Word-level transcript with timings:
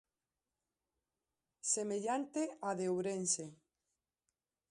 Semellante 1.73 2.43
á 2.67 2.69
de 2.79 2.85
Ourense. 2.93 3.45